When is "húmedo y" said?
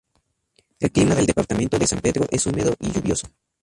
2.47-2.91